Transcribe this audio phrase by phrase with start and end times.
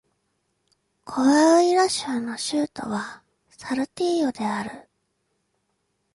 [1.05, 4.89] コアウイラ州の州都はサルティーヨである